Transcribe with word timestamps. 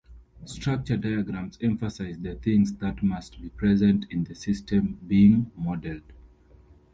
Structure 0.45 0.97
diagrams 0.97 1.59
emphasize 1.61 2.17
the 2.17 2.33
things 2.33 2.73
that 2.77 3.03
must 3.03 3.39
be 3.39 3.49
present 3.49 4.07
in 4.09 4.23
the 4.23 4.33
system 4.33 4.99
being 5.07 5.51
modeled. 5.55 6.11